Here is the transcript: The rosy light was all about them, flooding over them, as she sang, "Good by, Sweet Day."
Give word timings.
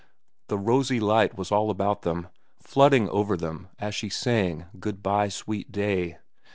The 0.47 0.57
rosy 0.57 0.99
light 0.99 1.37
was 1.37 1.51
all 1.51 1.69
about 1.69 2.01
them, 2.01 2.29
flooding 2.59 3.07
over 3.09 3.37
them, 3.37 3.67
as 3.77 3.93
she 3.93 4.09
sang, 4.09 4.65
"Good 4.79 5.03
by, 5.03 5.27
Sweet 5.27 5.71
Day." 5.71 6.17